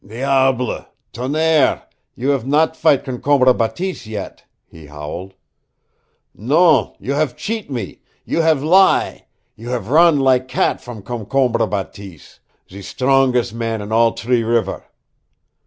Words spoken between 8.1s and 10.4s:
you have lie, you have run